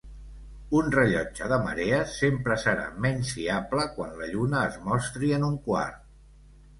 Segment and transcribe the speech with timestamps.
[0.77, 5.59] Un rellotge de marees sempre serà menys fiable quan la lluna es mostri en un
[5.69, 6.01] quart.